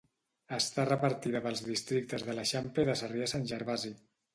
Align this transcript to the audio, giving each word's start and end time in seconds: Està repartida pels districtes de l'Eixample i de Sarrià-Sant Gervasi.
Està 0.55 0.85
repartida 0.87 1.43
pels 1.45 1.63
districtes 1.69 2.27
de 2.31 2.39
l'Eixample 2.41 2.89
i 2.91 2.93
de 2.93 3.01
Sarrià-Sant 3.05 3.51
Gervasi. 3.57 3.99